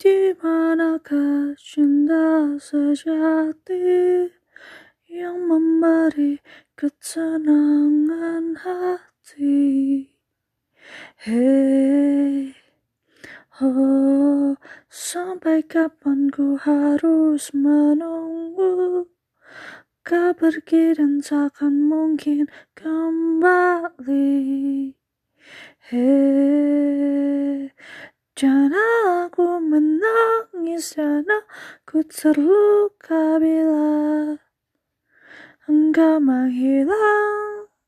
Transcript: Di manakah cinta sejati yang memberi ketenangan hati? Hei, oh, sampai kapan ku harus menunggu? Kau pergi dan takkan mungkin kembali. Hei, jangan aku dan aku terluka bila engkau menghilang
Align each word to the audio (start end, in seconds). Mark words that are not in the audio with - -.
Di 0.00 0.32
manakah 0.40 1.52
cinta 1.60 2.56
sejati 2.56 4.32
yang 5.12 5.44
memberi 5.44 6.40
ketenangan 6.72 8.56
hati? 8.64 10.08
Hei, 11.20 12.56
oh, 13.60 14.56
sampai 14.88 15.68
kapan 15.68 16.32
ku 16.32 16.56
harus 16.56 17.52
menunggu? 17.52 19.04
Kau 20.00 20.32
pergi 20.32 20.96
dan 20.96 21.20
takkan 21.20 21.76
mungkin 21.84 22.48
kembali. 22.72 24.32
Hei, 25.92 27.68
jangan 28.32 29.28
aku 29.28 29.49
dan 30.80 31.28
aku 31.28 32.00
terluka 32.08 33.36
bila 33.36 34.40
engkau 35.68 36.16
menghilang 36.16 36.99